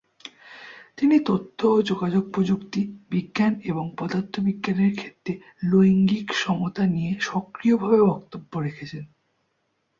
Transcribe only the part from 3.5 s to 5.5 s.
এবং পদার্থবিজ্ঞানের ক্ষেত্রে